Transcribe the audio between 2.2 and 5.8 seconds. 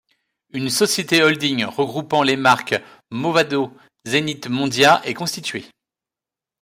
les marques Movado-Zenith-Mondia est constituée.